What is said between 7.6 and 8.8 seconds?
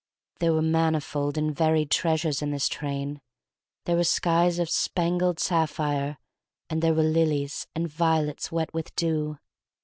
and violets wet